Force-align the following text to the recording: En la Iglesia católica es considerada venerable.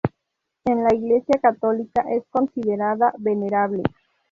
En 0.65 0.83
la 0.83 0.95
Iglesia 0.95 1.39
católica 1.39 2.01
es 2.09 2.23
considerada 2.31 3.13
venerable. 3.19 3.83